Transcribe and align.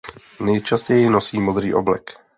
Nejčastěji 0.39 1.09
nosí 1.09 1.39
modrý 1.41 1.73
oblek. 1.73 2.19